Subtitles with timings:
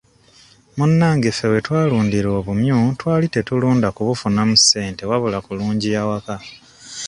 [0.77, 6.35] Munnange ffe we twalundira obumyu twali tetulunda kubufunamu ssente wabula kulungiya waka.